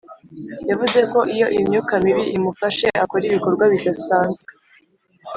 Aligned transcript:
Yavuze 0.69 0.99
ko 1.11 1.19
iyo 1.35 1.47
imyuka 1.59 1.93
mibi 2.03 2.23
imufashe 2.37 2.85
akora 3.03 3.23
ibikorwa 3.27 3.63
bidasanzwe 3.73 4.49